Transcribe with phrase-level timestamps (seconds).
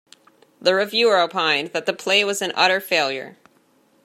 [0.59, 3.37] The reviewer opined that the play was an utter failure.